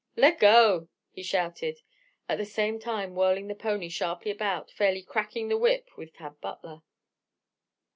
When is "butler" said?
6.41-6.81